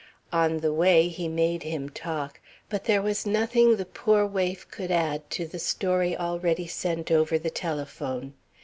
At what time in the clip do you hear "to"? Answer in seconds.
5.29-5.45